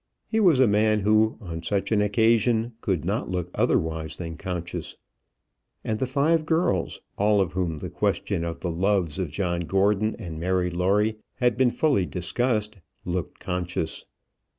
[0.27, 4.97] He was a man who, on such an occasion, could not look otherwise than conscious.
[5.83, 9.59] And the five girls, with all of whom the question of the loves of John
[9.61, 14.05] Gordon and Mary Lawrie had been fully discussed, looked conscious.